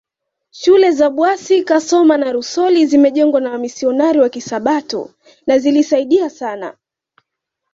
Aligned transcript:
Shule 0.51 0.91
za 0.91 1.09
Bwasi 1.09 1.63
Kasoma 1.63 2.17
na 2.17 2.31
Rusoli 2.31 2.85
zimejengwa 2.87 3.41
na 3.41 3.51
wamisionari 3.51 4.19
wa 4.19 4.29
Kisabato 4.29 5.09
na 5.47 5.57
zilisaidia 5.59 6.29
sana 6.29 6.77